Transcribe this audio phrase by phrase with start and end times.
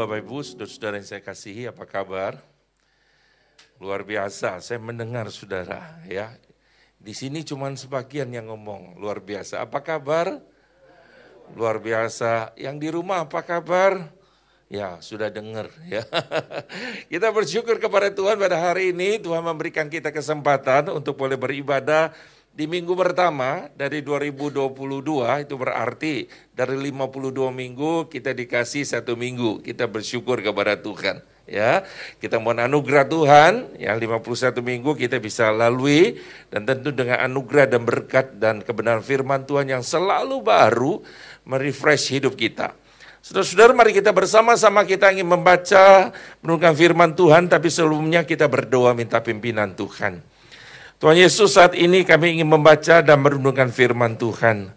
[0.00, 2.40] Bapak Ibu, saudara-saudara yang saya kasihi, apa kabar?
[3.76, 6.32] Luar biasa, saya mendengar saudara ya.
[6.96, 9.60] Di sini cuma sebagian yang ngomong, luar biasa.
[9.60, 10.40] Apa kabar?
[11.52, 12.56] Luar biasa.
[12.56, 14.08] Yang di rumah apa kabar?
[14.72, 16.00] Ya, sudah dengar ya.
[17.12, 22.16] kita bersyukur kepada Tuhan pada hari ini, Tuhan memberikan kita kesempatan untuk boleh beribadah
[22.50, 26.14] di minggu pertama dari 2022 itu berarti
[26.50, 29.62] dari 52 minggu kita dikasih satu minggu.
[29.62, 31.86] Kita bersyukur kepada Tuhan ya.
[32.18, 36.18] Kita mohon anugerah Tuhan yang 51 minggu kita bisa lalui
[36.50, 41.02] dan tentu dengan anugerah dan berkat dan kebenaran firman Tuhan yang selalu baru
[41.46, 42.74] merefresh hidup kita.
[43.20, 46.08] Saudara-saudara mari kita bersama-sama kita ingin membaca
[46.40, 50.29] menurunkan firman Tuhan tapi sebelumnya kita berdoa minta pimpinan Tuhan.
[51.00, 54.68] Tuhan Yesus saat ini kami ingin membaca dan merenungkan firman Tuhan.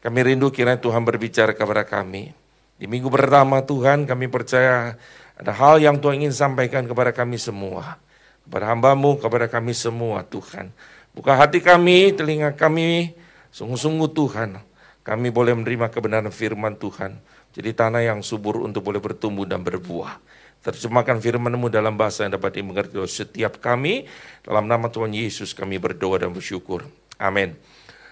[0.00, 2.32] Kami rindu kiranya Tuhan berbicara kepada kami.
[2.80, 4.96] Di minggu pertama Tuhan kami percaya
[5.36, 8.00] ada hal yang Tuhan ingin sampaikan kepada kami semua.
[8.48, 10.72] Kepada hambamu, kepada kami semua Tuhan.
[11.12, 13.12] Buka hati kami, telinga kami,
[13.52, 14.56] sungguh-sungguh Tuhan.
[15.04, 17.20] Kami boleh menerima kebenaran firman Tuhan.
[17.52, 20.16] Jadi tanah yang subur untuk boleh bertumbuh dan berbuah.
[20.58, 24.10] Terjemahkan firman-Mu dalam bahasa yang dapat dimengerti oleh setiap kami.
[24.42, 26.82] Dalam nama Tuhan Yesus kami berdoa dan bersyukur.
[27.14, 27.54] Amin.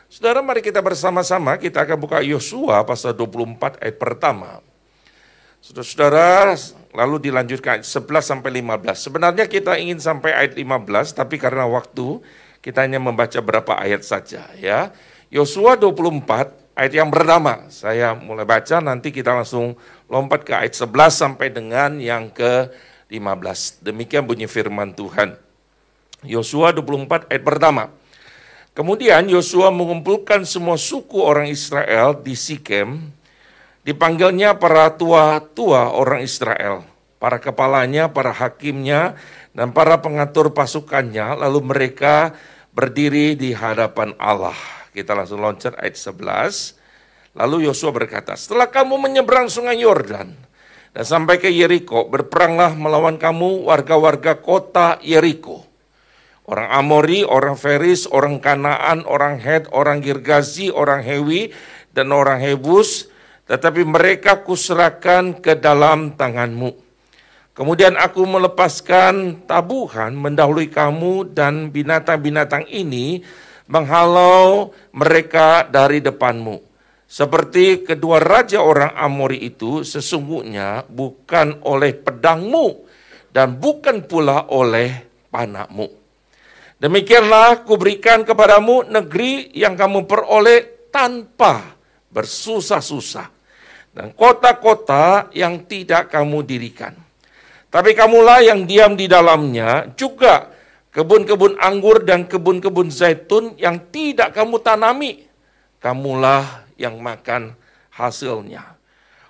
[0.07, 4.63] Saudara mari kita bersama-sama kita akan buka Yosua pasal 24 ayat pertama.
[5.59, 6.55] Saudara-saudara
[6.95, 9.03] lalu dilanjutkan ayat 11 sampai 15.
[9.03, 12.23] Sebenarnya kita ingin sampai ayat 15 tapi karena waktu
[12.63, 14.95] kita hanya membaca berapa ayat saja ya.
[15.27, 17.67] Yosua 24 ayat yang pertama.
[17.73, 19.75] Saya mulai baca, nanti kita langsung
[20.07, 23.83] lompat ke ayat 11 sampai dengan yang ke-15.
[23.83, 25.35] Demikian bunyi firman Tuhan.
[26.27, 27.93] Yosua 24 ayat pertama.
[28.77, 33.13] Kemudian Yosua mengumpulkan semua suku orang Israel di Sikem.
[33.87, 36.83] Dipanggilnya para tua-tua orang Israel.
[37.17, 39.17] Para kepalanya, para hakimnya,
[39.57, 41.41] dan para pengatur pasukannya.
[41.41, 42.37] Lalu mereka
[42.77, 46.76] berdiri di hadapan Allah kita langsung loncat ayat 11.
[47.37, 50.33] Lalu Yosua berkata, setelah kamu menyeberang sungai Yordan
[50.97, 55.69] dan sampai ke Yeriko, berperanglah melawan kamu warga-warga kota Yeriko.
[56.49, 61.53] Orang Amori, orang Feris, orang Kanaan, orang Het, orang Girgazi, orang Hewi,
[61.93, 63.13] dan orang Hebus,
[63.45, 66.73] tetapi mereka kuserahkan ke dalam tanganmu.
[67.57, 73.25] Kemudian aku melepaskan tabuhan mendahului kamu dan binatang-binatang ini
[73.65, 76.76] menghalau mereka dari depanmu.
[77.07, 82.83] Seperti kedua raja orang Amori itu sesungguhnya bukan oleh pedangmu
[83.31, 85.87] dan bukan pula oleh panahmu.
[86.77, 91.79] Demikianlah kuberikan kepadamu negeri yang kamu peroleh tanpa
[92.11, 93.29] bersusah-susah
[93.95, 96.93] dan kota-kota yang tidak kamu dirikan.
[97.71, 100.53] Tapi kamulah yang diam di dalamnya juga
[100.91, 105.25] kebun-kebun anggur dan kebun-kebun zaitun yang tidak kamu tanami,
[105.81, 107.53] kamulah yang makan
[107.93, 108.77] hasilnya.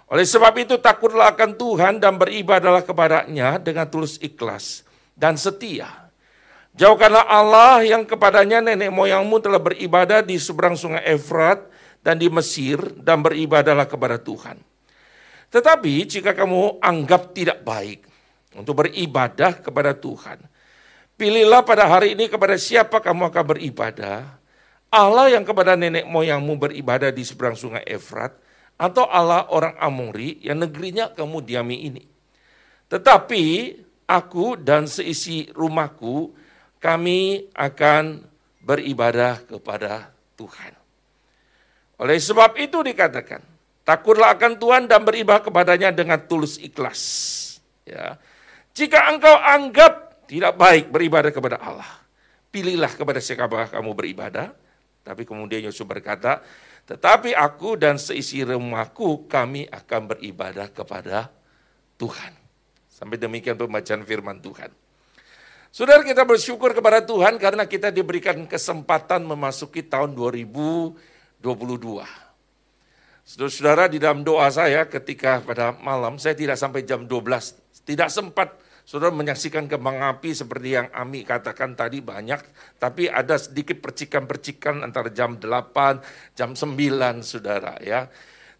[0.06, 4.86] Oleh sebab itu takutlah akan Tuhan dan beribadahlah kepadanya dengan tulus ikhlas
[5.18, 6.10] dan setia.
[6.76, 11.64] Jauhkanlah Allah yang kepadanya nenek moyangmu telah beribadah di seberang sungai Efrat
[12.04, 14.60] dan di Mesir dan beribadahlah kepada Tuhan.
[15.50, 18.04] Tetapi jika kamu anggap tidak baik
[18.54, 20.38] untuk beribadah kepada Tuhan,
[21.16, 24.36] Pilihlah pada hari ini kepada siapa kamu akan beribadah.
[24.90, 28.32] Allah yang kepada nenek moyangmu beribadah di seberang sungai Efrat,
[28.76, 32.04] atau Allah orang Amori yang negerinya kamu diami ini.
[32.86, 33.44] Tetapi
[34.06, 36.30] aku dan seisi rumahku,
[36.78, 38.22] kami akan
[38.62, 40.72] beribadah kepada Tuhan.
[41.96, 43.40] Oleh sebab itu dikatakan,
[43.82, 47.00] takutlah akan Tuhan dan beribadah kepadanya dengan tulus ikhlas.
[47.88, 48.20] Ya.
[48.76, 51.88] Jika engkau anggap tidak baik beribadah kepada Allah.
[52.52, 54.52] Pilihlah kepada siapa kamu beribadah.
[55.06, 56.42] Tapi kemudian Yosua berkata,
[56.82, 61.30] tetapi aku dan seisi rumahku kami akan beribadah kepada
[61.94, 62.34] Tuhan.
[62.90, 64.74] Sampai demikian pembacaan firman Tuhan.
[65.70, 70.98] Saudara kita bersyukur kepada Tuhan karena kita diberikan kesempatan memasuki tahun 2022.
[73.26, 78.58] Saudara-saudara di dalam doa saya ketika pada malam, saya tidak sampai jam 12, tidak sempat
[78.86, 82.38] Saudara menyaksikan kembang api seperti yang Ami katakan tadi banyak,
[82.78, 88.06] tapi ada sedikit percikan-percikan antara jam 8, jam 9, saudara ya.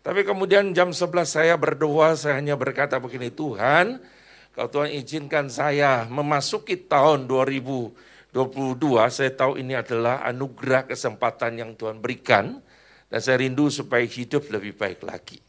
[0.03, 4.03] Tapi kemudian jam 11 saya berdoa, saya hanya berkata begini, Tuhan,
[4.51, 8.35] kalau Tuhan izinkan saya memasuki tahun 2022,
[9.07, 12.59] saya tahu ini adalah anugerah kesempatan yang Tuhan berikan,
[13.07, 15.46] dan saya rindu supaya hidup lebih baik lagi.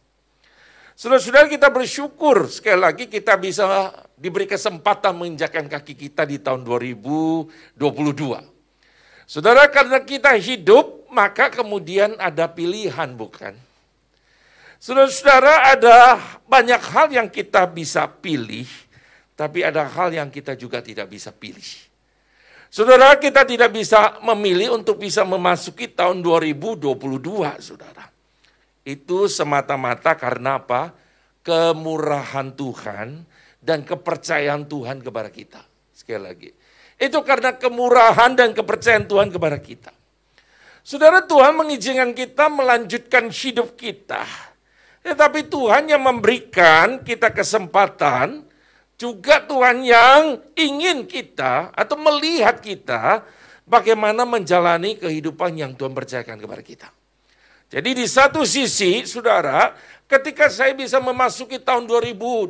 [0.97, 7.77] Saudara-saudara kita bersyukur sekali lagi kita bisa diberi kesempatan menginjakkan kaki kita di tahun 2022.
[9.29, 13.53] Saudara karena kita hidup maka kemudian ada pilihan bukan?
[14.81, 16.17] Saudara-saudara ada
[16.49, 18.65] banyak hal yang kita bisa pilih
[19.37, 21.77] tapi ada hal yang kita juga tidak bisa pilih.
[22.73, 26.97] Saudara kita tidak bisa memilih untuk bisa memasuki tahun 2022
[27.61, 28.16] saudara.
[28.87, 30.95] Itu semata-mata karena apa?
[31.43, 33.27] Kemurahan Tuhan
[33.59, 35.59] dan kepercayaan Tuhan kepada kita.
[35.91, 36.49] Sekali lagi.
[36.95, 39.91] Itu karena kemurahan dan kepercayaan Tuhan kepada kita.
[40.87, 44.23] Saudara Tuhan mengizinkan kita melanjutkan hidup kita.
[45.03, 48.47] Tetapi Tuhan yang memberikan kita kesempatan,
[48.95, 53.19] juga Tuhan yang ingin kita atau melihat kita
[53.67, 56.87] bagaimana menjalani kehidupan yang Tuhan percayakan kepada kita.
[57.67, 59.75] Jadi di satu sisi, saudara,
[60.07, 62.47] ketika saya bisa memasuki tahun 2022,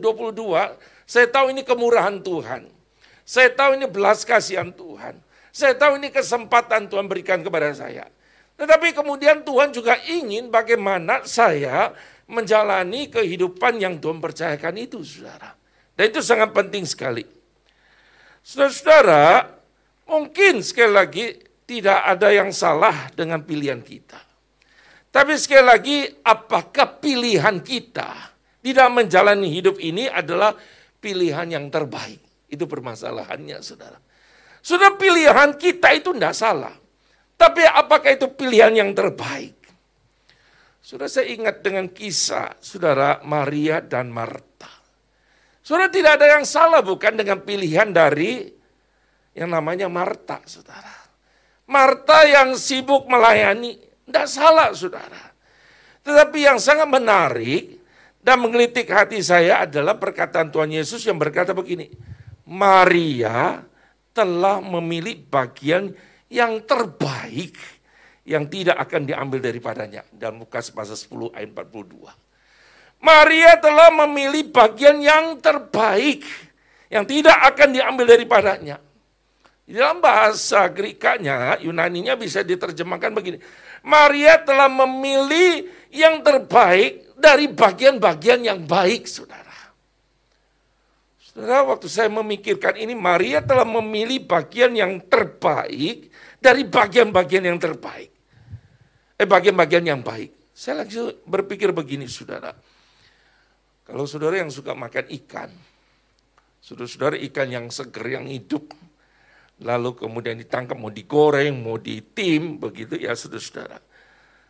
[1.09, 2.69] saya tahu ini kemurahan Tuhan.
[3.25, 5.17] Saya tahu ini belas kasihan Tuhan.
[5.49, 8.05] Saya tahu ini kesempatan Tuhan berikan kepada saya.
[8.61, 11.97] Tetapi kemudian Tuhan juga ingin bagaimana saya
[12.29, 15.57] menjalani kehidupan yang Tuhan percayakan itu, saudara.
[15.97, 17.25] Dan itu sangat penting sekali.
[18.45, 19.49] Saudara-saudara,
[20.05, 21.25] mungkin sekali lagi
[21.65, 24.26] tidak ada yang salah dengan pilihan kita.
[25.17, 30.53] Tapi sekali lagi, apakah pilihan kita dalam menjalani hidup ini adalah
[31.01, 32.21] pilihan yang terbaik?
[32.45, 33.97] Itu permasalahannya, saudara.
[34.61, 36.75] Sudah pilihan kita itu tidak salah.
[37.33, 39.57] Tapi apakah itu pilihan yang terbaik?
[40.85, 44.69] Sudah saya ingat dengan kisah saudara Maria dan Marta.
[45.65, 48.53] Saudara tidak ada yang salah bukan dengan pilihan dari
[49.33, 50.93] yang namanya Marta, saudara.
[51.65, 55.35] Marta yang sibuk melayani, tidak salah saudara.
[56.07, 57.75] Tetapi yang sangat menarik
[58.23, 61.91] dan menggelitik hati saya adalah perkataan Tuhan Yesus yang berkata begini.
[62.47, 63.59] Maria
[64.15, 65.91] telah memilih bagian
[66.31, 67.59] yang terbaik
[68.23, 70.07] yang tidak akan diambil daripadanya.
[70.11, 72.07] Dan Lukas pasal 10 ayat 42.
[73.03, 76.23] Maria telah memilih bagian yang terbaik
[76.87, 78.79] yang tidak akan diambil daripadanya.
[79.67, 83.37] Di dalam bahasa Grekanya, Yunaninya bisa diterjemahkan begini.
[83.87, 89.55] Maria telah memilih yang terbaik dari bagian-bagian yang baik, saudara.
[91.23, 96.11] Saudara, waktu saya memikirkan ini, Maria telah memilih bagian yang terbaik
[96.43, 98.11] dari bagian-bagian yang terbaik.
[99.17, 100.51] Eh, bagian-bagian yang baik.
[100.51, 102.51] Saya langsung berpikir begini, saudara.
[103.87, 105.49] Kalau saudara yang suka makan ikan,
[106.59, 108.67] saudara-saudara ikan yang seger, yang hidup,
[109.61, 113.81] lalu kemudian ditangkap mau digoreng, mau ditim, begitu ya saudara-saudara.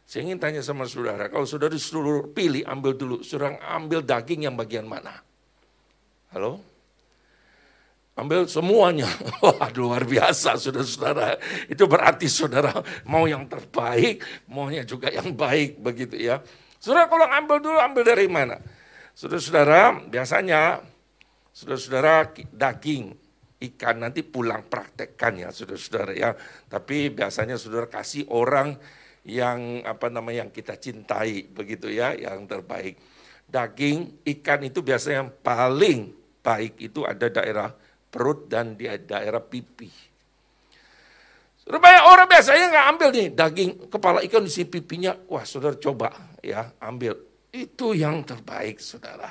[0.07, 4.55] Saya ingin tanya sama saudara, kalau saudara disuruh pilih, ambil dulu, saudara ambil daging yang
[4.55, 5.19] bagian mana?
[6.31, 6.63] Halo?
[8.17, 9.07] Ambil semuanya.
[9.45, 11.37] Wah luar biasa saudara-saudara.
[11.69, 12.73] Itu berarti saudara
[13.05, 16.41] mau yang terbaik, maunya juga yang baik begitu ya.
[16.81, 18.57] Saudara kalau ambil dulu, ambil dari mana?
[19.13, 20.81] Saudara-saudara, biasanya
[21.53, 23.26] saudara-saudara daging
[23.57, 26.31] ikan nanti pulang praktekkan ya saudara-saudara ya.
[26.69, 28.77] Tapi biasanya saudara kasih orang
[29.27, 32.95] yang apa namanya yang kita cintai begitu ya, yang terbaik.
[33.47, 35.99] Daging ikan itu biasanya yang paling
[36.43, 37.71] baik itu ada daerah
[38.07, 39.91] perut dan di daerah pipi.
[41.67, 46.15] Banyak orang biasanya nggak ambil nih daging kepala ikan di sini pipinya, wah saudara coba
[46.39, 47.19] ya ambil.
[47.51, 49.27] Itu yang terbaik saudara.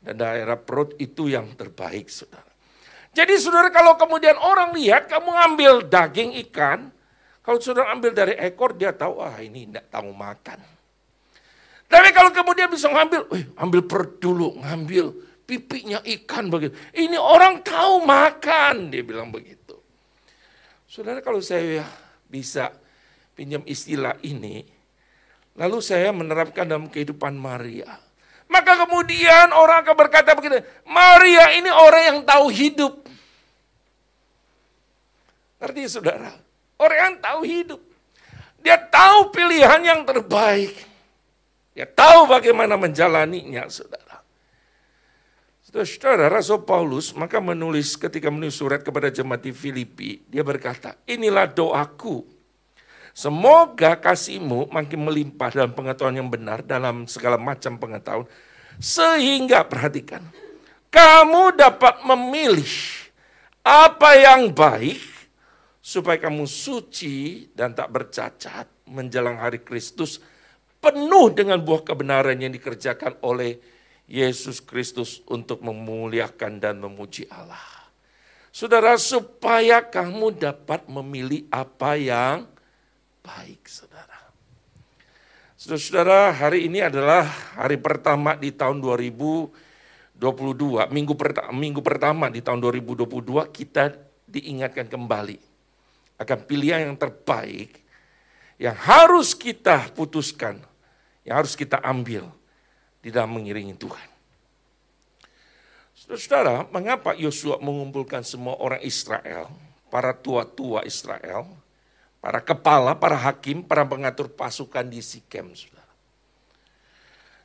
[0.00, 2.49] Dan daerah perut itu yang terbaik saudara.
[3.10, 6.94] Jadi saudara kalau kemudian orang lihat kamu ambil daging ikan,
[7.42, 10.62] kalau saudara ambil dari ekor dia tahu, ah ini tidak tahu makan.
[11.90, 15.10] Tapi kalau kemudian bisa ngambil, eh, ambil perut dulu, ngambil
[15.42, 16.78] pipinya ikan begitu.
[16.94, 19.74] Ini orang tahu makan, dia bilang begitu.
[20.86, 21.82] Saudara kalau saya
[22.30, 22.70] bisa
[23.34, 24.62] pinjam istilah ini,
[25.58, 27.98] lalu saya menerapkan dalam kehidupan Maria.
[28.50, 32.98] Maka kemudian orang akan berkata begini, Maria ini orang yang tahu hidup.
[35.62, 36.32] Artinya saudara,
[36.82, 37.80] orang yang tahu hidup.
[38.58, 40.74] Dia tahu pilihan yang terbaik.
[41.78, 44.18] Dia tahu bagaimana menjalaninya, saudara.
[45.70, 51.46] Saudara, Rasul Paulus maka menulis ketika menulis surat kepada jemaat di Filipi, dia berkata, inilah
[51.46, 52.39] doaku
[53.20, 58.24] Semoga kasihmu makin melimpah dalam pengetahuan yang benar dalam segala macam pengetahuan.
[58.80, 60.24] Sehingga, perhatikan,
[60.88, 62.72] kamu dapat memilih
[63.60, 65.04] apa yang baik
[65.84, 70.16] supaya kamu suci dan tak bercacat menjelang hari Kristus
[70.80, 73.60] penuh dengan buah kebenaran yang dikerjakan oleh
[74.08, 77.84] Yesus Kristus untuk memuliakan dan memuji Allah.
[78.48, 82.48] Saudara, supaya kamu dapat memilih apa yang
[83.24, 84.18] baik, saudara.
[85.60, 87.28] Saudara, hari ini adalah
[87.60, 90.16] hari pertama di tahun 2022,
[90.88, 93.04] minggu, pertama, minggu pertama di tahun 2022
[93.52, 93.92] kita
[94.24, 95.36] diingatkan kembali
[96.16, 97.80] akan pilihan yang terbaik
[98.60, 100.60] yang harus kita putuskan,
[101.24, 102.28] yang harus kita ambil
[103.00, 104.08] di dalam mengiringi Tuhan.
[105.96, 109.48] Saudara, mengapa Yosua mengumpulkan semua orang Israel,
[109.88, 111.44] para tua-tua Israel,
[112.20, 115.92] para kepala, para hakim, para pengatur pasukan di Sikem, saudara.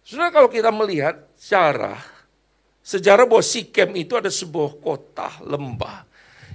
[0.05, 2.03] Saudara, kalau kita melihat sejarah,
[2.83, 6.05] sejarah bahwa Sikem itu ada sebuah kota lembah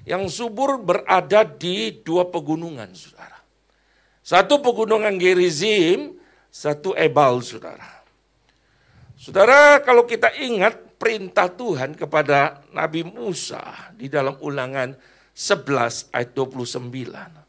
[0.04, 3.40] yang subur berada di dua pegunungan, saudara.
[4.20, 6.14] Satu pegunungan Gerizim,
[6.52, 8.04] satu Ebal, saudara.
[9.16, 14.92] Saudara, kalau kita ingat perintah Tuhan kepada Nabi Musa di dalam ulangan
[15.32, 17.39] 11 ayat 29.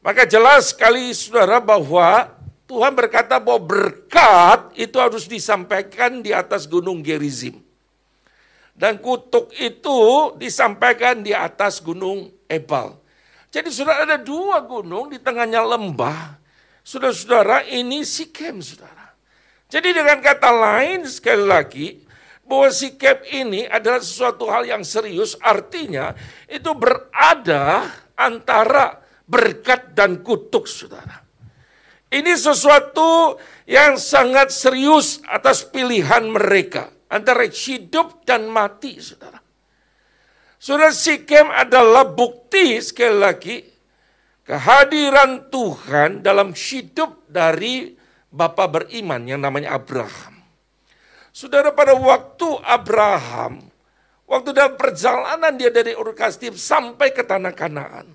[0.00, 2.32] Maka jelas sekali saudara bahwa
[2.64, 7.60] Tuhan berkata bahwa berkat itu harus disampaikan di atas gunung Gerizim.
[8.72, 12.96] Dan kutuk itu disampaikan di atas gunung Ebal.
[13.52, 16.38] Jadi sudah ada dua gunung di tengahnya lembah.
[16.80, 19.12] Saudara-saudara ini Sikem saudara.
[19.68, 21.86] Jadi dengan kata lain sekali lagi,
[22.50, 26.18] bahwa sikap ini adalah sesuatu hal yang serius, artinya
[26.50, 27.86] itu berada
[28.18, 28.98] antara
[29.30, 31.22] berkat dan kutuk, saudara.
[32.10, 33.38] Ini sesuatu
[33.70, 39.38] yang sangat serius atas pilihan mereka, antara hidup dan mati, saudara.
[40.60, 43.56] Saudara Sikem adalah bukti sekali lagi
[44.44, 47.96] kehadiran Tuhan dalam hidup dari
[48.30, 50.42] Bapak beriman yang namanya Abraham.
[51.30, 53.72] Saudara pada waktu Abraham,
[54.26, 56.12] waktu dalam perjalanan dia dari Ur
[56.58, 58.06] sampai ke tanah Kanaan.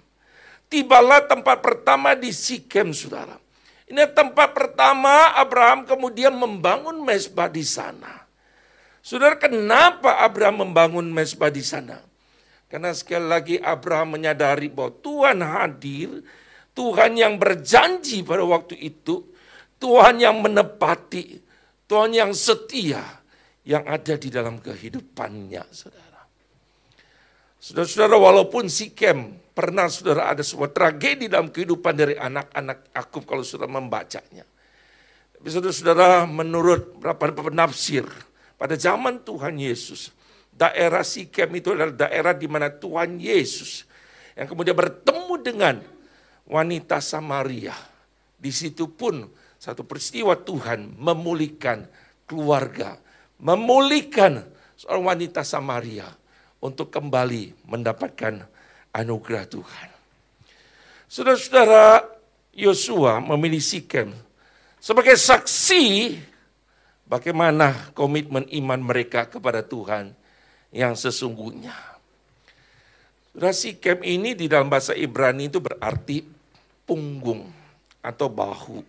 [0.66, 3.38] Tibalah tempat pertama di Sikem, saudara.
[3.86, 8.26] Ini tempat pertama Abraham kemudian membangun mesbah di sana.
[9.06, 12.02] Saudara, kenapa Abraham membangun mesbah di sana?
[12.66, 16.26] Karena sekali lagi Abraham menyadari bahwa Tuhan hadir,
[16.74, 19.22] Tuhan yang berjanji pada waktu itu,
[19.78, 21.46] Tuhan yang menepati,
[21.86, 23.06] Tuhan yang setia
[23.62, 26.15] yang ada di dalam kehidupannya, saudara.
[27.60, 33.66] Saudara-saudara, walaupun Sikem pernah saudara ada sebuah tragedi dalam kehidupan dari anak-anak Yakub kalau sudah
[33.66, 34.44] membacanya.
[35.36, 38.04] Tapi saudara-saudara, menurut beberapa penafsir,
[38.60, 40.12] pada zaman Tuhan Yesus,
[40.52, 43.84] daerah Sikem itu adalah daerah di mana Tuhan Yesus
[44.36, 45.76] yang kemudian bertemu dengan
[46.48, 47.76] wanita Samaria.
[48.36, 51.88] Di situ pun satu peristiwa Tuhan memulihkan
[52.28, 53.00] keluarga,
[53.40, 54.44] memulihkan
[54.76, 56.08] seorang wanita Samaria
[56.66, 58.42] untuk kembali mendapatkan
[58.90, 59.90] anugerah Tuhan.
[61.06, 62.02] Saudara-saudara,
[62.58, 64.10] Yosua memilih Sikem
[64.82, 66.18] sebagai saksi
[67.06, 70.18] bagaimana komitmen iman mereka kepada Tuhan
[70.74, 71.78] yang sesungguhnya.
[73.30, 76.26] Saudara Sikem ini di dalam bahasa Ibrani itu berarti
[76.88, 77.46] punggung
[78.02, 78.80] atau bahu.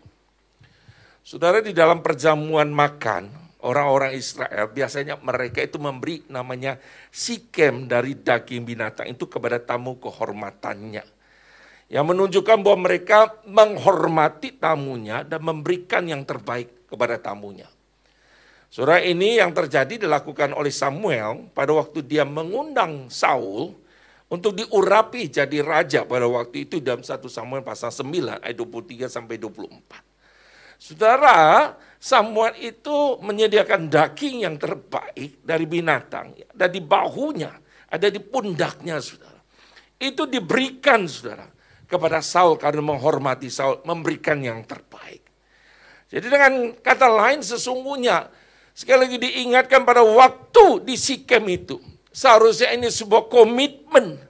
[1.27, 6.79] Saudara di dalam perjamuan makan, orang-orang Israel biasanya mereka itu memberi namanya
[7.11, 11.03] sikem dari daging binatang itu kepada tamu kehormatannya.
[11.87, 17.67] Yang menunjukkan bahwa mereka menghormati tamunya dan memberikan yang terbaik kepada tamunya.
[18.67, 23.79] Saudara ini yang terjadi dilakukan oleh Samuel pada waktu dia mengundang Saul
[24.27, 29.39] untuk diurapi jadi raja pada waktu itu dalam 1 Samuel pasal 9 ayat 23 sampai
[29.39, 29.71] 24.
[30.77, 36.37] Saudara, Samuel itu menyediakan daging yang terbaik dari binatang.
[36.53, 37.53] Ada di bahunya,
[37.89, 39.41] ada di pundaknya, saudara.
[39.97, 41.49] Itu diberikan, saudara,
[41.89, 45.25] kepada Saul karena menghormati Saul, memberikan yang terbaik.
[46.07, 48.31] Jadi dengan kata lain sesungguhnya,
[48.77, 51.81] sekali lagi diingatkan pada waktu di Sikem itu,
[52.13, 54.21] seharusnya ini sebuah komitmen,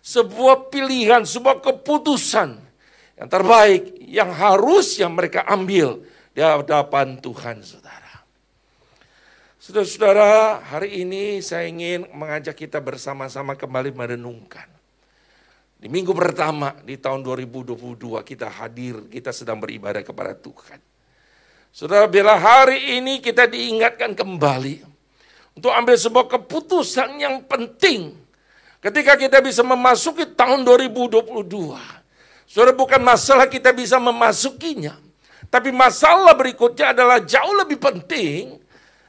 [0.00, 2.56] sebuah pilihan, sebuah keputusan
[3.16, 6.00] yang terbaik yang harus yang mereka ambil
[6.36, 8.20] di hadapan Tuhan, saudara.
[9.56, 14.68] Saudara-saudara, hari ini saya ingin mengajak kita bersama-sama kembali merenungkan.
[15.80, 20.76] Di minggu pertama di tahun 2022 kita hadir, kita sedang beribadah kepada Tuhan.
[21.72, 24.84] Saudara, bila hari ini kita diingatkan kembali
[25.56, 28.12] untuk ambil sebuah keputusan yang penting
[28.84, 31.96] ketika kita bisa memasuki tahun 2022
[32.46, 34.94] Saudara bukan masalah kita bisa memasukinya,
[35.46, 38.58] Tapi masalah berikutnya adalah jauh lebih penting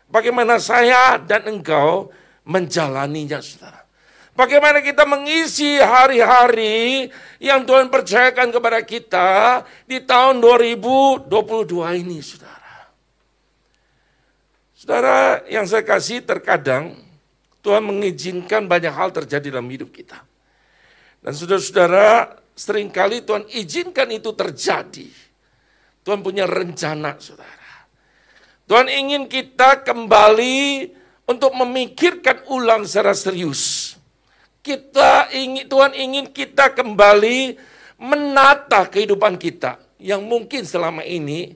[0.08, 2.14] bagaimana saya dan engkau
[2.48, 3.84] menjalaninya, saudara.
[4.38, 7.10] Bagaimana kita mengisi hari-hari
[7.42, 9.30] yang Tuhan percayakan kepada kita
[9.90, 11.26] di tahun 2022
[12.06, 12.94] ini, saudara.
[14.78, 17.02] Saudara yang saya kasih terkadang
[17.66, 20.22] Tuhan mengizinkan banyak hal terjadi dalam hidup kita.
[21.18, 25.27] Dan saudara-saudara, sering kali Tuhan izinkan itu terjadi.
[26.08, 27.84] Tuhan punya rencana, saudara.
[28.64, 30.88] Tuhan ingin kita kembali
[31.28, 33.98] untuk memikirkan ulang secara serius
[34.68, 37.56] kita ingin Tuhan ingin kita kembali
[38.04, 41.56] menata kehidupan kita yang mungkin selama ini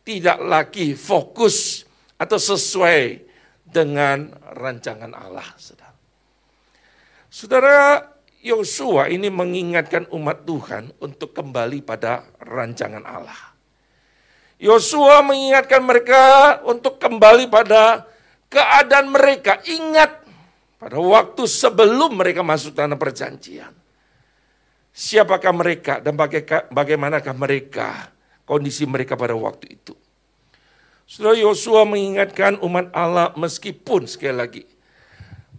[0.00, 1.84] tidak lagi fokus
[2.16, 3.28] atau sesuai
[3.68, 5.44] dengan rancangan Allah.
[5.60, 5.92] Saudara,
[7.28, 7.78] Saudara
[8.40, 13.55] Yosua ini mengingatkan umat Tuhan untuk kembali pada rancangan Allah.
[14.56, 16.20] Yosua mengingatkan mereka
[16.64, 18.08] untuk kembali pada
[18.48, 19.60] keadaan mereka.
[19.68, 20.24] Ingat
[20.80, 23.72] pada waktu sebelum mereka masuk tanah perjanjian.
[24.96, 26.16] Siapakah mereka dan
[26.72, 28.08] bagaimanakah mereka,
[28.48, 29.92] kondisi mereka pada waktu itu.
[31.04, 34.64] Saudara Yosua mengingatkan umat Allah meskipun sekali lagi,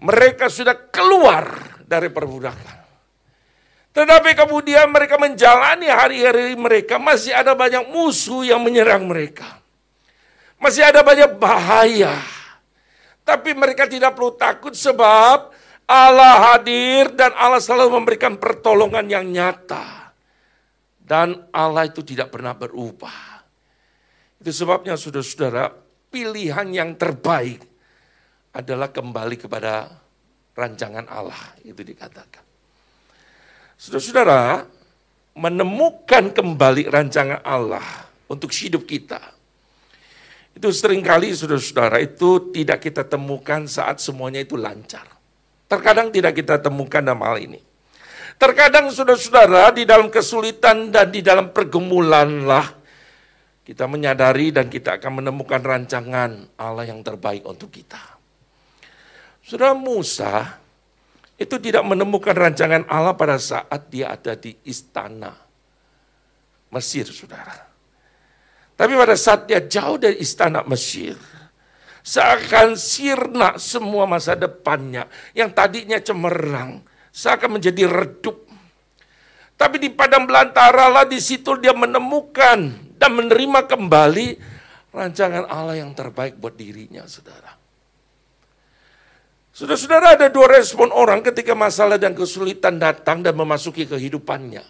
[0.02, 2.87] mereka sudah keluar dari perbudakan.
[3.98, 9.58] Tetapi kemudian mereka menjalani hari-hari mereka, masih ada banyak musuh yang menyerang mereka.
[10.62, 12.14] Masih ada banyak bahaya
[13.28, 15.52] tapi mereka tidak perlu takut sebab
[15.84, 20.16] Allah hadir dan Allah selalu memberikan pertolongan yang nyata.
[21.04, 23.44] Dan Allah itu tidak pernah berubah.
[24.40, 25.72] Itu sebabnya saudara-saudara,
[26.08, 27.64] pilihan yang terbaik
[28.56, 29.92] adalah kembali kepada
[30.56, 31.56] rancangan Allah.
[31.64, 32.47] Itu dikatakan.
[33.78, 34.66] Saudara-saudara,
[35.38, 39.38] menemukan kembali rancangan Allah untuk hidup kita
[40.58, 45.06] itu sering kali saudara-saudara itu tidak kita temukan saat semuanya itu lancar.
[45.70, 47.62] Terkadang tidak kita temukan dalam hal ini.
[48.42, 52.74] Terkadang saudara-saudara di dalam kesulitan dan di dalam pergumulan lah
[53.62, 58.02] kita menyadari dan kita akan menemukan rancangan Allah yang terbaik untuk kita.
[59.46, 60.58] Saudara Musa
[61.38, 65.34] itu tidak menemukan rancangan Allah pada saat dia ada di istana
[66.74, 67.64] Mesir, saudara.
[68.78, 71.18] Tapi pada saat dia jauh dari istana Mesir,
[72.06, 78.46] seakan sirna semua masa depannya yang tadinya cemerlang, seakan menjadi redup.
[79.58, 84.28] Tapi di padang belantara lah di situ dia menemukan dan menerima kembali
[84.94, 87.57] rancangan Allah yang terbaik buat dirinya, saudara.
[89.58, 94.62] Saudara-saudara ada dua respon orang ketika masalah dan kesulitan datang dan memasuki kehidupannya.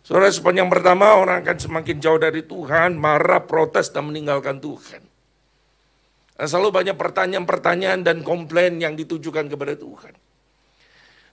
[0.00, 5.04] Saudara, sepanjang pertama orang akan semakin jauh dari Tuhan, marah, protes, dan meninggalkan Tuhan.
[6.32, 10.16] Dan selalu banyak pertanyaan-pertanyaan dan komplain yang ditujukan kepada Tuhan.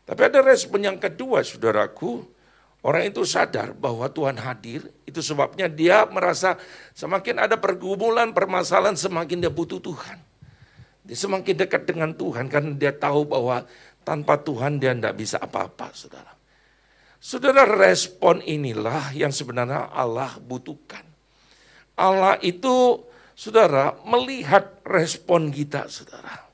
[0.04, 2.20] Tapi ada respon yang kedua, saudaraku.
[2.84, 6.60] Orang itu sadar bahwa Tuhan hadir, itu sebabnya dia merasa
[7.00, 10.31] semakin ada pergumulan, permasalahan, semakin dia butuh Tuhan.
[11.02, 13.66] Dia semakin dekat dengan Tuhan karena dia tahu bahwa
[14.06, 16.34] tanpa Tuhan dia tidak bisa apa-apa, saudara.
[17.22, 21.06] Saudara, respon inilah yang sebenarnya Allah butuhkan.
[21.94, 23.02] Allah itu,
[23.38, 26.50] saudara, melihat respon kita, saudara.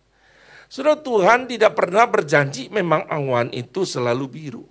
[0.67, 4.65] Saudara, Tuhan tidak pernah berjanji memang awan itu selalu biru.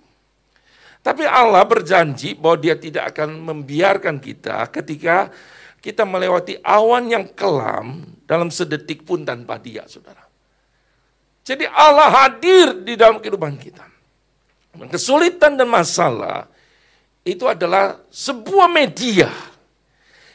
[1.01, 5.31] Tapi Allah berjanji bahwa dia tidak akan membiarkan kita ketika
[5.79, 10.27] kita melewati awan yang kelam dalam sedetik pun tanpa dia, saudara.
[11.47, 13.87] Jadi Allah hadir di dalam kehidupan kita.
[14.91, 16.51] Kesulitan dan masalah
[17.23, 19.31] itu adalah sebuah media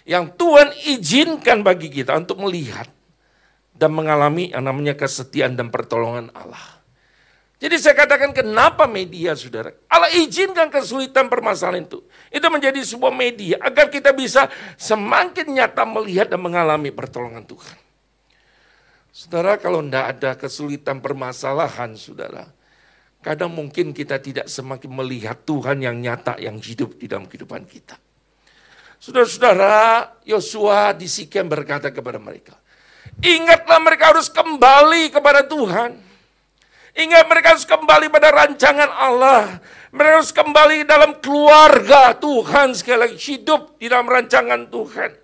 [0.09, 2.89] yang Tuhan izinkan bagi kita untuk melihat
[3.77, 6.81] dan mengalami yang namanya kesetiaan dan pertolongan Allah.
[7.63, 9.71] Jadi saya katakan kenapa media saudara?
[9.87, 12.03] Allah izinkan kesulitan permasalahan itu.
[12.27, 17.82] Itu menjadi sebuah media agar kita bisa semakin nyata melihat dan mengalami pertolongan Tuhan.
[19.13, 22.49] Saudara kalau tidak ada kesulitan permasalahan saudara,
[23.23, 27.95] Kadang mungkin kita tidak semakin melihat Tuhan yang nyata, yang hidup di dalam kehidupan kita.
[28.99, 32.59] Saudara-saudara, Yosua di Sikem berkata kepada mereka,
[33.23, 35.95] Ingatlah mereka harus kembali kepada Tuhan.
[36.93, 39.63] Ingat mereka harus kembali pada rancangan Allah.
[39.95, 42.75] Mereka harus kembali dalam keluarga Tuhan.
[42.75, 45.23] Sekali lagi hidup di dalam rancangan Tuhan.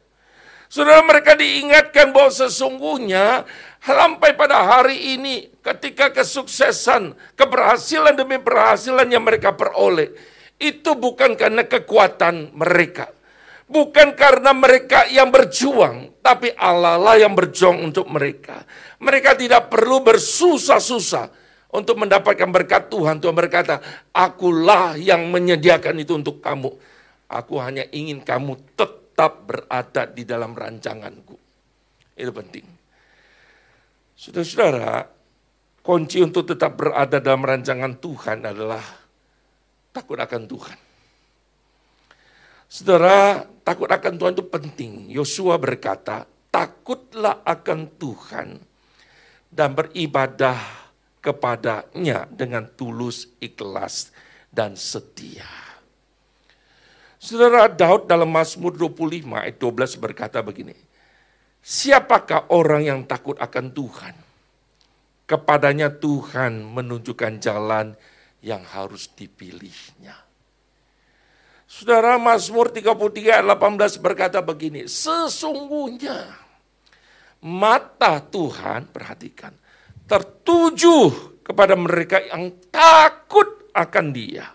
[0.68, 3.48] Saudara mereka diingatkan bahwa sesungguhnya
[3.82, 10.12] sampai pada hari ini ketika kesuksesan, keberhasilan demi keberhasilan yang mereka peroleh,
[10.58, 13.14] itu bukan karena kekuatan mereka.
[13.68, 18.64] Bukan karena mereka yang berjuang, tapi Allah lah yang berjuang untuk mereka.
[18.96, 21.28] Mereka tidak perlu bersusah-susah
[21.68, 23.20] untuk mendapatkan berkat Tuhan.
[23.20, 26.72] Tuhan berkata, akulah yang menyediakan itu untuk kamu.
[27.28, 31.36] Aku hanya ingin kamu tetap berada di dalam rancanganku.
[32.16, 32.77] Itu penting.
[34.18, 35.07] Saudara-saudara,
[35.78, 38.83] kunci untuk tetap berada dalam rancangan Tuhan adalah
[39.94, 40.78] takut akan Tuhan.
[42.66, 44.92] Saudara, takut akan Tuhan itu penting.
[45.07, 48.59] Yosua berkata, takutlah akan Tuhan
[49.54, 50.59] dan beribadah
[51.22, 54.11] kepadanya dengan tulus, ikhlas,
[54.50, 55.46] dan setia.
[57.22, 60.88] Saudara Daud dalam Mazmur 25 ayat 12 berkata begini,
[61.68, 64.16] Siapakah orang yang takut akan Tuhan?
[65.28, 67.92] Kepadanya Tuhan menunjukkan jalan
[68.40, 70.16] yang harus dipilihnya.
[71.68, 76.33] Saudara Mazmur 33 ayat 18 berkata begini, sesungguhnya
[77.44, 79.52] mata Tuhan, perhatikan,
[80.09, 81.12] tertuju
[81.44, 84.48] kepada mereka yang takut akan dia.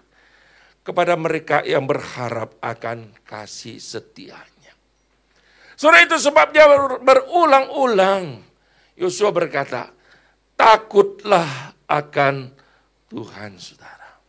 [0.81, 4.52] Kepada mereka yang berharap akan kasih setianya.
[5.73, 6.69] Saudara itu sebabnya
[7.01, 8.53] berulang-ulang
[8.93, 9.89] Yosua berkata,
[10.53, 12.53] takutlah akan
[13.09, 14.21] Tuhan saudara.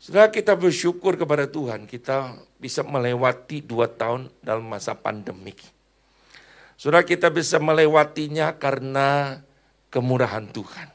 [0.00, 5.60] Setelah kita bersyukur kepada Tuhan, kita bisa melewati dua tahun dalam masa pandemik.
[6.78, 9.42] Saudara kita bisa melewatinya karena
[9.92, 10.88] kemurahan Tuhan.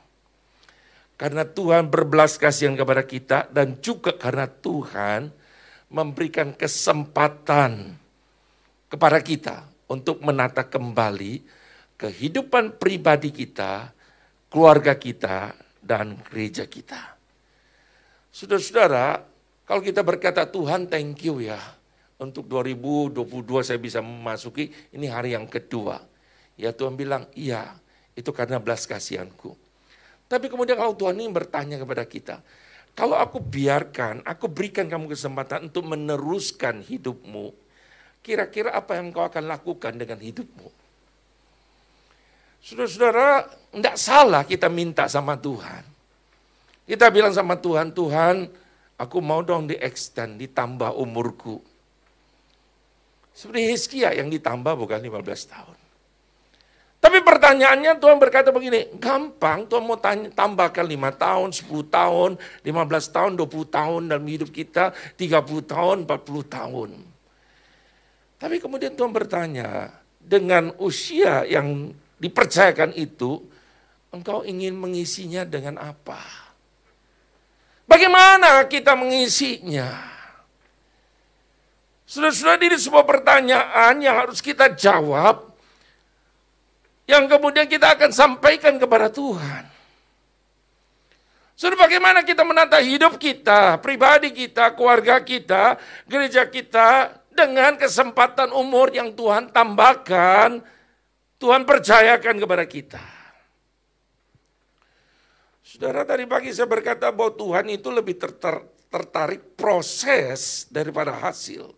[1.15, 5.32] Karena Tuhan berbelas kasihan kepada kita dan juga karena Tuhan
[5.88, 7.95] memberikan kesempatan
[8.89, 11.45] kepada kita untuk menata kembali
[11.95, 13.93] kehidupan pribadi kita,
[14.52, 17.15] keluarga kita, dan gereja kita.
[18.34, 19.21] Saudara-saudara,
[19.63, 21.62] kalau kita berkata Tuhan thank you ya,
[22.19, 23.21] untuk 2022
[23.62, 26.02] saya bisa memasuki, ini hari yang kedua.
[26.56, 27.76] Ya Tuhan bilang, iya,
[28.15, 29.56] itu karena belas kasihanku.
[30.26, 32.41] Tapi kemudian kalau Tuhan ini bertanya kepada kita,
[32.95, 37.52] kalau aku biarkan, aku berikan kamu kesempatan untuk meneruskan hidupmu,
[38.26, 40.74] kira-kira apa yang kau akan lakukan dengan hidupmu?
[42.66, 45.86] Saudara-saudara, tidak salah kita minta sama Tuhan.
[46.90, 48.50] Kita bilang sama Tuhan, Tuhan
[48.98, 51.62] aku mau dong di extend, ditambah umurku.
[53.38, 55.78] Seperti Hizkia yang ditambah bukan 15 tahun.
[56.98, 62.30] Tapi pertanyaannya Tuhan berkata begini, gampang Tuhan mau tanya, tambahkan 5 tahun, 10 tahun,
[62.66, 67.14] 15 tahun, 20 tahun dalam hidup kita, 30 tahun, 40 tahun.
[68.46, 69.90] Tapi kemudian Tuhan bertanya,
[70.22, 71.90] dengan usia yang
[72.22, 73.42] dipercayakan itu,
[74.14, 76.22] engkau ingin mengisinya dengan apa?
[77.90, 79.90] Bagaimana kita mengisinya?
[82.06, 85.50] Sudah-sudah ini sebuah pertanyaan yang harus kita jawab,
[87.10, 89.66] yang kemudian kita akan sampaikan kepada Tuhan.
[91.58, 98.89] Sudah bagaimana kita menata hidup kita, pribadi kita, keluarga kita, gereja kita, dengan kesempatan umur
[98.95, 100.63] yang Tuhan tambahkan,
[101.38, 103.04] Tuhan percayakan kepada kita.
[105.62, 111.76] Saudara tadi pagi saya berkata bahwa Tuhan itu lebih ter ter tertarik proses daripada hasil.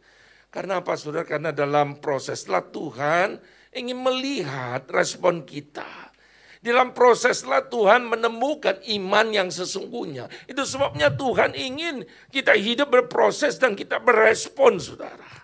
[0.53, 1.25] Karena apa saudara?
[1.25, 3.41] Karena dalam proseslah Tuhan
[3.73, 6.13] ingin melihat respon kita.
[6.61, 10.29] Dalam proseslah Tuhan menemukan iman yang sesungguhnya.
[10.49, 15.36] Itu sebabnya Tuhan ingin kita hidup berproses dan kita berespon saudara.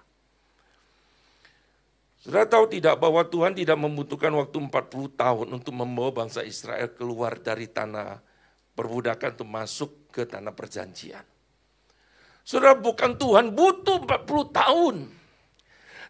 [2.23, 4.71] Saudara tahu tidak bahwa Tuhan tidak membutuhkan waktu 40
[5.19, 8.23] tahun untuk membawa bangsa Israel keluar dari tanah
[8.79, 11.27] perbudakan untuk masuk ke tanah perjanjian.
[12.47, 14.95] Saudara bukan Tuhan butuh 40 tahun.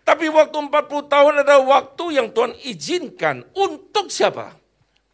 [0.06, 0.70] Tapi waktu 40
[1.10, 4.54] tahun adalah waktu yang Tuhan izinkan untuk siapa?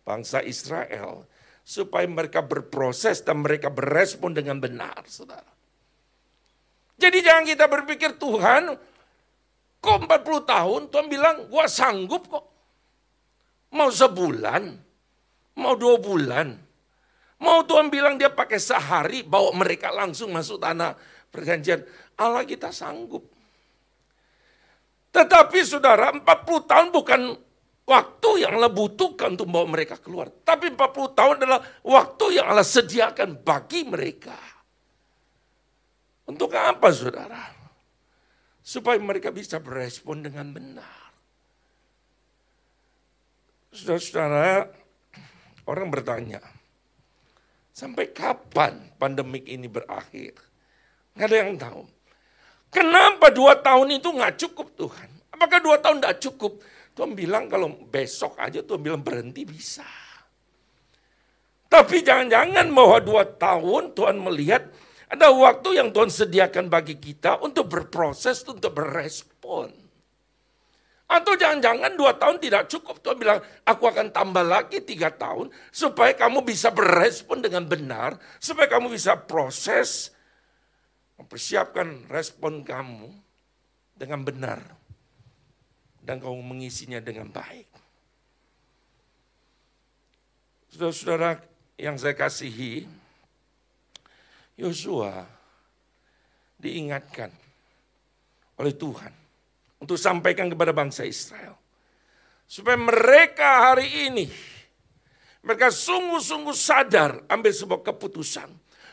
[0.03, 1.23] Bangsa Israel.
[1.63, 5.47] Supaya mereka berproses dan mereka berespon dengan benar, saudara.
[6.99, 8.75] Jadi jangan kita berpikir Tuhan,
[9.79, 10.81] kok 40 tahun?
[10.91, 12.45] Tuhan bilang, gua sanggup kok.
[13.75, 14.63] Mau sebulan,
[15.59, 16.57] mau dua bulan,
[17.39, 20.91] Mau Tuhan bilang dia pakai sehari, bawa mereka langsung masuk tanah
[21.31, 21.79] perjanjian.
[22.19, 23.23] Allah kita sanggup.
[25.09, 26.25] Tetapi saudara, 40
[26.67, 27.21] tahun bukan
[27.87, 30.27] waktu yang Allah butuhkan untuk membawa mereka keluar.
[30.43, 34.35] Tapi 40 tahun adalah waktu yang Allah sediakan bagi mereka.
[36.27, 37.58] Untuk apa saudara?
[38.69, 41.09] Supaya mereka bisa berespon dengan benar.
[43.73, 44.69] Saudara-saudara,
[45.65, 46.41] orang bertanya,
[47.79, 50.35] Sampai kapan pandemik ini berakhir?
[51.15, 51.81] Nggak ada yang tahu.
[52.67, 55.09] Kenapa dua tahun itu nggak cukup Tuhan?
[55.31, 56.59] Apakah dua tahun nggak cukup?
[56.91, 59.87] Tuhan bilang kalau besok aja Tuhan bilang berhenti bisa.
[61.71, 64.67] Tapi jangan-jangan bahwa dua tahun Tuhan melihat
[65.09, 69.73] ada waktu yang Tuhan sediakan bagi kita untuk berproses, untuk berespon.
[71.09, 73.01] Atau jangan-jangan dua tahun tidak cukup.
[73.01, 78.69] Tuhan bilang, aku akan tambah lagi tiga tahun supaya kamu bisa berespon dengan benar, supaya
[78.69, 80.13] kamu bisa proses,
[81.17, 83.09] mempersiapkan respon kamu
[83.97, 84.61] dengan benar.
[86.05, 87.65] Dan kamu mengisinya dengan baik.
[90.69, 91.41] Saudara-saudara
[91.81, 92.85] yang saya kasihi,
[94.59, 95.23] Yosua
[96.59, 97.31] diingatkan
[98.59, 99.13] oleh Tuhan
[99.79, 101.55] untuk sampaikan kepada bangsa Israel.
[102.43, 104.27] Supaya mereka hari ini,
[105.45, 108.49] mereka sungguh-sungguh sadar ambil sebuah keputusan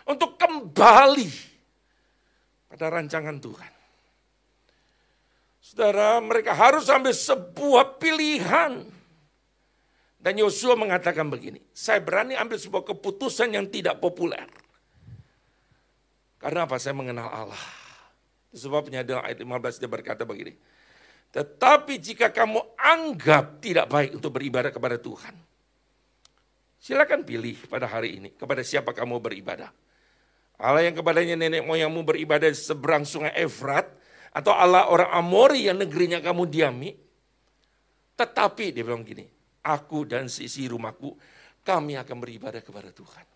[0.07, 1.31] untuk kembali
[2.70, 3.72] pada rancangan Tuhan.
[5.59, 8.87] Saudara, mereka harus ambil sebuah pilihan.
[10.20, 14.46] Dan Yosua mengatakan begini, saya berani ambil sebuah keputusan yang tidak populer.
[16.46, 16.78] Karena apa?
[16.78, 17.64] Saya mengenal Allah.
[18.54, 20.54] Sebabnya dalam ayat 15 dia berkata begini,
[21.35, 25.35] tetapi jika kamu anggap tidak baik untuk beribadah kepada Tuhan,
[26.78, 29.74] silakan pilih pada hari ini kepada siapa kamu beribadah.
[30.62, 33.90] Allah yang kepadanya nenek moyangmu beribadah di seberang sungai Efrat,
[34.30, 36.94] atau Allah orang Amori yang negerinya kamu diami.
[38.16, 39.26] Tetapi dia bilang gini,
[39.66, 41.11] aku dan sisi rumahku,
[41.66, 43.36] kami akan beribadah kepada Tuhan.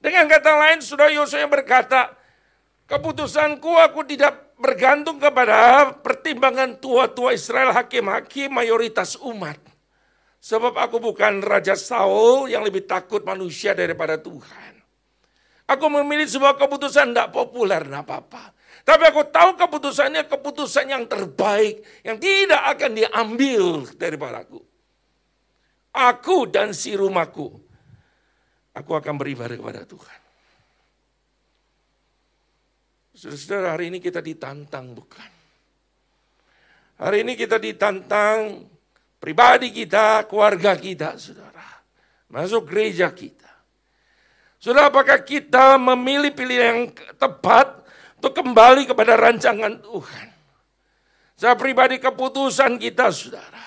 [0.00, 2.16] Dengan kata lain, sudah Yosua berkata,
[2.88, 9.60] keputusanku aku tidak bergantung kepada pertimbangan tua-tua Israel, hakim-hakim, mayoritas umat.
[10.40, 14.80] Sebab aku bukan Raja Saul yang lebih takut manusia daripada Tuhan.
[15.68, 18.56] Aku memilih sebuah keputusan tidak populer, tidak apa-apa.
[18.82, 24.58] Tapi aku tahu keputusannya keputusan yang terbaik, yang tidak akan diambil daripada aku.
[25.92, 27.60] Aku dan si rumahku,
[28.74, 30.20] aku akan beribadah kepada Tuhan.
[33.20, 35.30] Saudara, hari ini kita ditantang bukan?
[37.00, 38.64] Hari ini kita ditantang
[39.20, 41.64] pribadi kita, keluarga kita, saudara.
[42.30, 43.48] Masuk gereja kita.
[44.60, 46.82] Saudara, apakah kita memilih pilihan yang
[47.16, 47.80] tepat
[48.20, 50.28] untuk kembali kepada rancangan Tuhan?
[51.40, 53.64] Saya pribadi keputusan kita, saudara.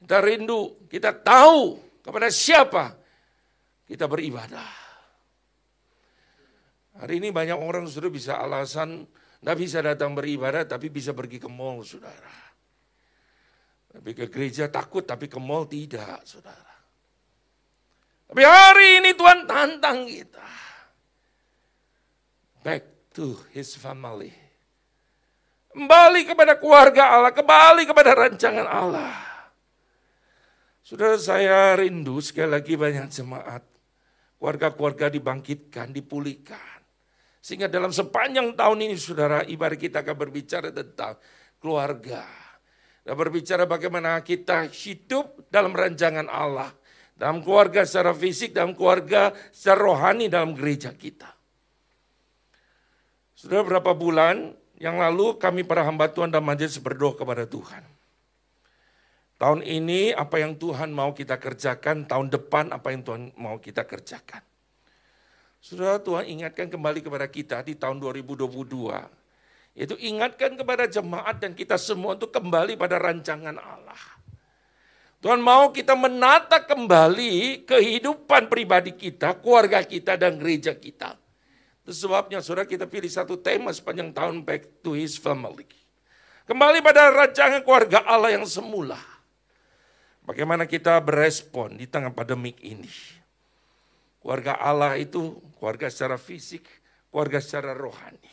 [0.00, 2.99] Kita rindu, kita tahu kepada siapa
[3.90, 4.70] kita beribadah.
[7.02, 9.02] Hari ini banyak orang sudah bisa alasan
[9.42, 12.38] tidak bisa datang beribadah tapi bisa pergi ke mall saudara.
[13.90, 16.70] Tapi ke gereja takut tapi ke mall tidak saudara.
[18.30, 20.48] Tapi hari ini Tuhan tantang kita.
[22.62, 24.30] Back to his family.
[25.74, 29.14] Kembali kepada keluarga Allah, kembali kepada rancangan Allah.
[30.82, 33.69] Sudah saya rindu sekali lagi banyak jemaat.
[34.40, 36.80] Keluarga-keluarga dibangkitkan, dipulihkan.
[37.44, 41.20] Sehingga dalam sepanjang tahun ini saudara ibarat kita akan berbicara tentang
[41.60, 42.24] keluarga.
[43.04, 46.72] Dan berbicara bagaimana kita hidup dalam rancangan Allah.
[47.12, 51.28] Dalam keluarga secara fisik, dalam keluarga secara rohani dalam gereja kita.
[53.36, 57.99] Sudah berapa bulan yang lalu kami para hamba Tuhan dan majelis berdoa kepada Tuhan.
[59.40, 63.88] Tahun ini apa yang Tuhan mau kita kerjakan, tahun depan apa yang Tuhan mau kita
[63.88, 64.44] kerjakan.
[65.64, 68.36] Saudara Tuhan ingatkan kembali kepada kita di tahun 2022.
[69.80, 74.02] Yaitu ingatkan kepada jemaat dan kita semua untuk kembali pada rancangan Allah.
[75.24, 81.16] Tuhan mau kita menata kembali kehidupan pribadi kita, keluarga kita, dan gereja kita.
[81.80, 85.64] Itu sebabnya saudara kita pilih satu tema sepanjang tahun back to his family.
[86.44, 89.09] Kembali pada rancangan keluarga Allah yang semula.
[90.30, 92.86] Bagaimana kita berespon di tengah pandemik ini.
[94.22, 96.70] Keluarga Allah itu keluarga secara fisik,
[97.10, 98.30] keluarga secara rohani.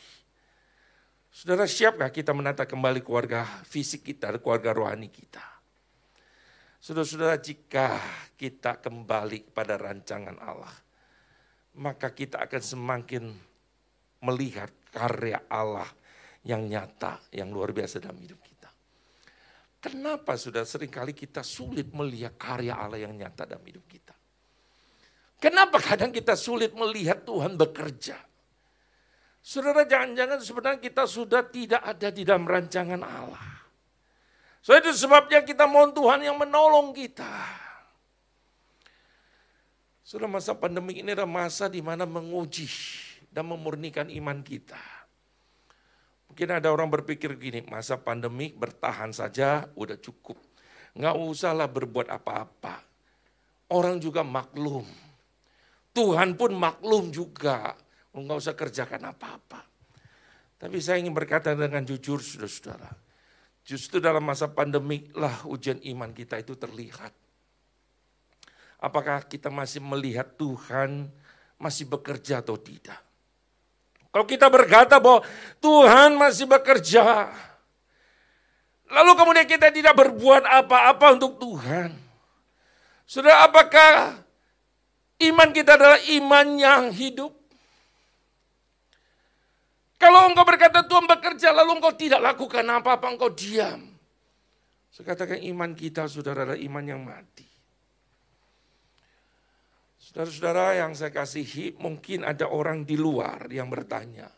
[1.34, 5.42] Saudara siapkah kita menata kembali keluarga fisik kita, keluarga rohani kita?
[6.78, 7.98] Saudara-saudara jika
[8.38, 10.70] kita kembali kepada rancangan Allah,
[11.82, 13.34] maka kita akan semakin
[14.22, 15.90] melihat karya Allah
[16.46, 18.47] yang nyata, yang luar biasa dalam hidup kita.
[19.88, 24.12] Kenapa sudah sering kali kita sulit melihat karya Allah yang nyata dalam hidup kita?
[25.40, 28.20] Kenapa kadang kita sulit melihat Tuhan bekerja?
[29.40, 33.48] Saudara jangan-jangan sebenarnya kita sudah tidak ada di dalam rancangan Allah.
[34.60, 37.32] So itu sebabnya kita mohon Tuhan yang menolong kita.
[40.04, 42.68] Sudah masa pandemi ini adalah masa di mana menguji
[43.32, 44.97] dan memurnikan iman kita.
[46.28, 50.36] Mungkin ada orang berpikir gini, masa pandemi bertahan saja udah cukup.
[50.94, 52.84] Nggak usahlah berbuat apa-apa.
[53.72, 54.84] Orang juga maklum.
[55.92, 57.74] Tuhan pun maklum juga.
[58.12, 59.60] Nggak usah kerjakan apa-apa.
[60.58, 62.90] Tapi saya ingin berkata dengan jujur, saudara-saudara.
[63.62, 67.12] Justru dalam masa pandemi lah ujian iman kita itu terlihat.
[68.78, 71.10] Apakah kita masih melihat Tuhan
[71.58, 73.07] masih bekerja atau tidak?
[74.18, 75.22] Kalau kita berkata bahwa
[75.62, 77.30] Tuhan masih bekerja,
[78.90, 81.94] lalu kemudian kita tidak berbuat apa-apa untuk Tuhan.
[83.06, 84.18] Sudah apakah
[85.22, 87.30] iman kita adalah iman yang hidup?
[90.02, 93.86] Kalau engkau berkata Tuhan bekerja lalu engkau tidak lakukan apa-apa, engkau diam.
[94.90, 97.46] Saya katakan iman kita saudara adalah iman yang mati.
[100.08, 104.32] Saudara-saudara yang saya kasihi, mungkin ada orang di luar yang bertanya,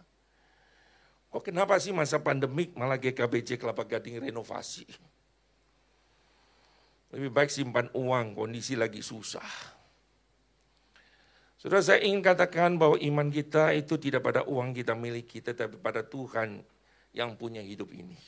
[1.31, 4.83] kok kenapa sih masa pandemik malah GKBJ Kelapa Gading renovasi?
[7.15, 9.47] Lebih baik simpan uang, kondisi lagi susah.
[11.55, 16.03] Saudara saya ingin katakan bahwa iman kita itu tidak pada uang kita miliki, tetapi pada
[16.03, 16.67] Tuhan
[17.15, 18.19] yang punya hidup ini.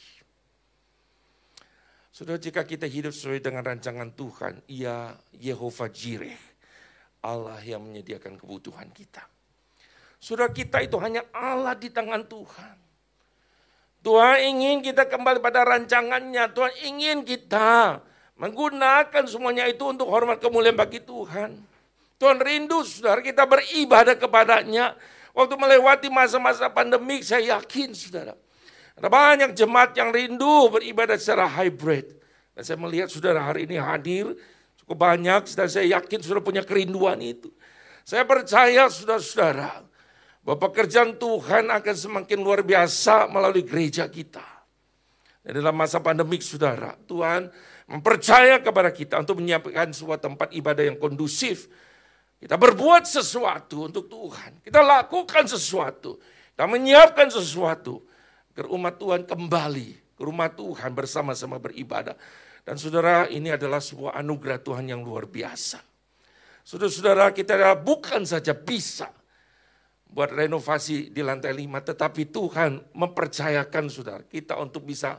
[2.14, 6.51] Saudara jika kita hidup sesuai dengan rancangan Tuhan, ia Yehova Jireh
[7.22, 9.22] Allah yang menyediakan kebutuhan kita.
[10.18, 12.76] Saudara kita itu hanya Allah di tangan Tuhan.
[14.02, 16.50] Tuhan ingin kita kembali pada rancangannya.
[16.50, 18.02] Tuhan ingin kita
[18.34, 21.54] menggunakan semuanya itu untuk hormat kemuliaan bagi Tuhan.
[22.18, 24.98] Tuhan rindu saudara kita beribadah kepadanya.
[25.34, 28.34] Waktu melewati masa-masa pandemik saya yakin saudara.
[28.98, 32.06] Ada banyak jemaat yang rindu beribadah secara hybrid.
[32.52, 34.38] Dan saya melihat saudara hari ini hadir
[34.82, 37.54] Cukup banyak dan saya yakin sudah punya kerinduan itu.
[38.02, 39.86] Saya percaya saudara-saudara
[40.42, 44.42] bahwa pekerjaan Tuhan akan semakin luar biasa melalui gereja kita.
[45.42, 47.50] Dan dalam masa pandemik saudara, Tuhan
[47.90, 51.66] mempercaya kepada kita untuk menyiapkan sebuah tempat ibadah yang kondusif.
[52.42, 54.66] Kita berbuat sesuatu untuk Tuhan.
[54.66, 56.18] Kita lakukan sesuatu.
[56.54, 58.02] Kita menyiapkan sesuatu.
[58.54, 62.18] Agar umat Tuhan kembali ke rumah Tuhan bersama-sama beribadah.
[62.62, 65.82] Dan saudara ini adalah sebuah anugerah Tuhan yang luar biasa.
[66.62, 69.10] Saudara-saudara kita bukan saja bisa
[70.06, 75.18] buat renovasi di lantai lima, tetapi Tuhan mempercayakan saudara kita untuk bisa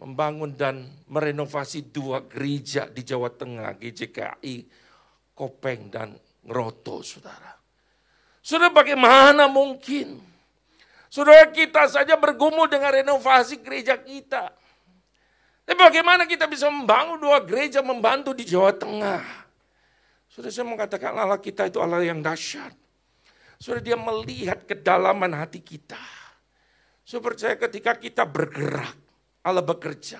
[0.00, 4.56] membangun dan merenovasi dua gereja di Jawa Tengah, GJKI,
[5.36, 6.16] Kopeng dan
[6.48, 7.52] Ngeroto saudara.
[8.40, 10.16] Saudara bagaimana mungkin?
[11.12, 14.56] Saudara kita saja bergumul dengan renovasi gereja kita.
[15.70, 19.22] Tapi bagaimana kita bisa membangun dua gereja membantu di Jawa Tengah?
[20.26, 22.74] Sudah saya mengatakan Allah kita itu Allah yang dahsyat.
[23.54, 26.02] Sudah dia melihat kedalaman hati kita.
[27.06, 28.98] Saya percaya ketika kita bergerak,
[29.46, 30.18] Allah bekerja.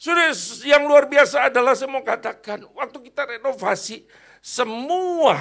[0.00, 0.32] Sudah
[0.64, 4.08] yang luar biasa adalah saya mau katakan, waktu kita renovasi,
[4.40, 5.36] semua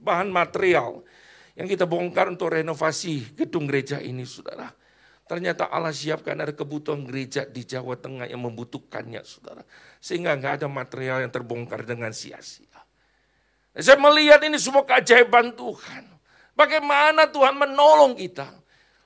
[0.00, 1.04] bahan material
[1.52, 4.72] yang kita bongkar untuk renovasi gedung gereja ini, saudara
[5.28, 9.60] Ternyata Allah siapkan ada kebutuhan gereja di Jawa Tengah yang membutuhkannya, saudara.
[10.00, 12.80] Sehingga nggak ada material yang terbongkar dengan sia-sia.
[13.76, 16.08] Saya melihat ini semua keajaiban Tuhan.
[16.56, 18.48] Bagaimana Tuhan menolong kita.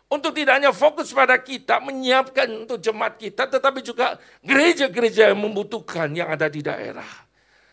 [0.06, 4.14] Untuk tidak hanya fokus pada kita, menyiapkan untuk jemaat kita, tetapi juga
[4.46, 7.08] gereja-gereja yang membutuhkan yang ada di daerah.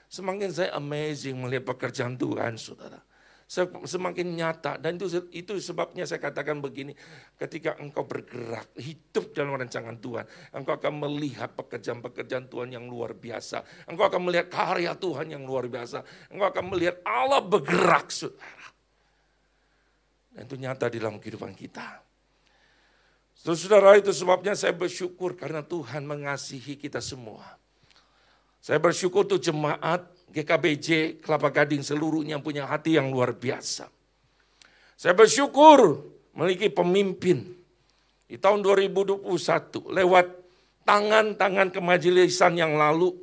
[0.10, 3.09] Semakin saya amazing melihat pekerjaan Tuhan, saudara
[3.50, 4.78] semakin nyata.
[4.78, 6.94] Dan itu itu sebabnya saya katakan begini
[7.34, 13.90] ketika engkau bergerak hidup dalam rancangan Tuhan engkau akan melihat pekerjaan-pekerjaan Tuhan yang luar biasa.
[13.90, 16.06] Engkau akan melihat karya Tuhan yang luar biasa.
[16.30, 18.70] Engkau akan melihat Allah bergerak saudara.
[20.30, 22.06] Dan itu nyata di dalam kehidupan kita.
[23.34, 27.58] Saudara itu sebabnya saya bersyukur karena Tuhan mengasihi kita semua.
[28.60, 33.90] Saya bersyukur untuk jemaat GKBJ, Kelapa Gading seluruhnya punya hati yang luar biasa.
[34.94, 36.06] Saya bersyukur
[36.38, 37.56] memiliki pemimpin
[38.30, 39.26] di tahun 2021
[39.90, 40.28] lewat
[40.86, 43.16] tangan-tangan kemajelisan yang lalu.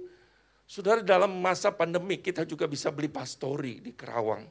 [0.67, 4.43] Saudara dalam masa pandemi kita juga bisa beli pastori di Kerawang.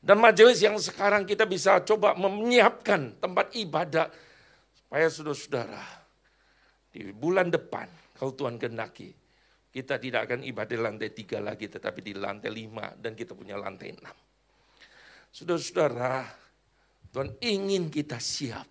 [0.00, 4.10] Dan majelis yang sekarang kita bisa coba menyiapkan tempat ibadah
[4.74, 5.84] supaya saudara-saudara
[6.90, 9.12] di bulan depan kalau Tuhan kendaki
[9.70, 13.54] kita tidak akan ibadah di lantai tiga lagi, tetapi di lantai lima dan kita punya
[13.54, 14.16] lantai enam.
[15.30, 16.26] Saudara-saudara,
[17.14, 18.66] Tuhan ingin kita siap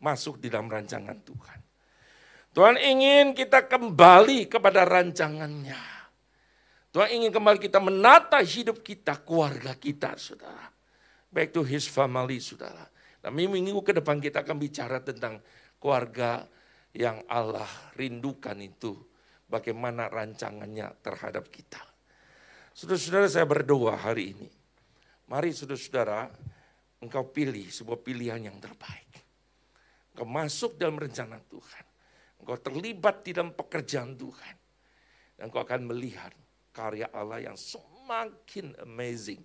[0.00, 1.60] masuk di dalam rancangan Tuhan.
[2.52, 5.80] Tuhan ingin kita kembali kepada rancangannya.
[6.92, 10.68] Tuhan ingin kembali kita menata hidup kita, keluarga kita, saudara.
[11.32, 12.84] Back to his family, saudara.
[13.24, 15.40] Dan minggu ke depan kita akan bicara tentang
[15.80, 16.44] keluarga
[16.92, 18.92] yang Allah rindukan itu,
[19.52, 21.84] bagaimana rancangannya terhadap kita.
[22.72, 24.48] Saudara-saudara saya berdoa hari ini.
[25.28, 26.32] Mari saudara-saudara,
[27.04, 29.12] engkau pilih sebuah pilihan yang terbaik.
[30.16, 31.84] Engkau masuk dalam rencana Tuhan.
[32.40, 34.56] Engkau terlibat di dalam pekerjaan Tuhan.
[35.36, 36.32] Dan engkau akan melihat
[36.72, 39.44] karya Allah yang semakin amazing.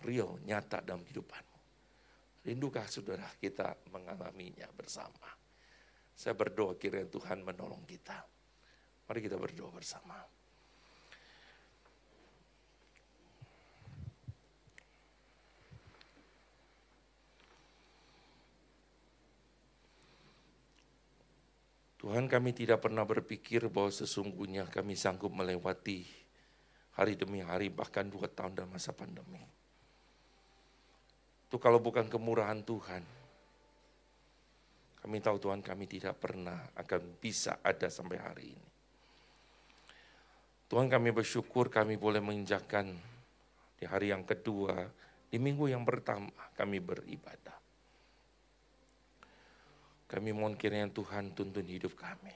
[0.00, 1.60] Real, nyata dalam kehidupanmu.
[2.44, 5.32] Rindukah saudara kita mengalaminya bersama.
[6.12, 8.33] Saya berdoa kiranya Tuhan menolong kita.
[9.04, 10.16] Mari kita berdoa bersama.
[22.04, 26.04] Tuhan kami tidak pernah berpikir bahwa sesungguhnya kami sanggup melewati
[27.00, 29.40] hari demi hari bahkan dua tahun dalam masa pandemi.
[31.48, 33.04] Itu kalau bukan kemurahan Tuhan.
[35.00, 38.73] Kami tahu Tuhan kami tidak pernah akan bisa ada sampai hari ini.
[40.74, 42.90] Tuhan kami bersyukur kami boleh menginjakkan
[43.78, 44.74] di hari yang kedua,
[45.30, 47.54] di minggu yang pertama kami beribadah.
[50.10, 52.34] Kami mohon kiranya Tuhan tuntun hidup kami.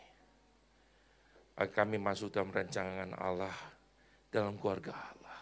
[1.59, 3.59] Agar kami masuk dalam rancangan Allah,
[4.30, 5.39] dalam keluarga Allah.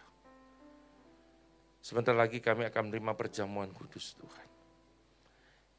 [1.85, 4.49] Sebentar lagi kami akan menerima perjamuan kudus Tuhan.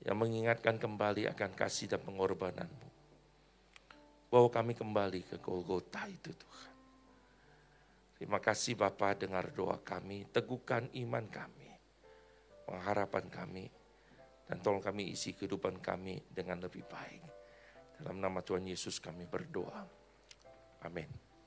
[0.05, 2.89] Yang mengingatkan kembali akan kasih dan pengorbananmu.
[4.29, 6.76] Bawa kami kembali ke Golgota itu Tuhan.
[8.17, 11.69] Terima kasih Bapak dengar doa kami, teguhkan iman kami,
[12.65, 13.65] pengharapan kami,
[14.49, 17.21] dan tolong kami isi kehidupan kami dengan lebih baik.
[18.01, 19.85] Dalam nama Tuhan Yesus kami berdoa.
[20.81, 21.26] Amin.